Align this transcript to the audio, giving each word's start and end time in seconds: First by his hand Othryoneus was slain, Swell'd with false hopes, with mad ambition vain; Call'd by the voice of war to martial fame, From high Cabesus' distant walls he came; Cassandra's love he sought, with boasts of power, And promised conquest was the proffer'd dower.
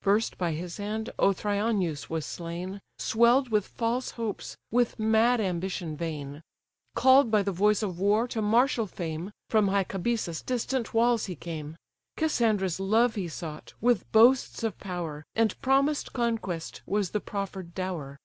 First 0.00 0.38
by 0.38 0.52
his 0.52 0.78
hand 0.78 1.10
Othryoneus 1.18 2.08
was 2.08 2.24
slain, 2.24 2.80
Swell'd 2.96 3.50
with 3.50 3.66
false 3.68 4.12
hopes, 4.12 4.56
with 4.70 4.98
mad 4.98 5.38
ambition 5.38 5.98
vain; 5.98 6.40
Call'd 6.94 7.30
by 7.30 7.42
the 7.42 7.52
voice 7.52 7.82
of 7.82 7.98
war 8.00 8.26
to 8.28 8.40
martial 8.40 8.86
fame, 8.86 9.32
From 9.50 9.68
high 9.68 9.84
Cabesus' 9.84 10.40
distant 10.40 10.94
walls 10.94 11.26
he 11.26 11.34
came; 11.36 11.76
Cassandra's 12.16 12.80
love 12.80 13.16
he 13.16 13.28
sought, 13.28 13.74
with 13.82 14.10
boasts 14.12 14.62
of 14.62 14.78
power, 14.78 15.26
And 15.34 15.60
promised 15.60 16.14
conquest 16.14 16.80
was 16.86 17.10
the 17.10 17.20
proffer'd 17.20 17.74
dower. 17.74 18.16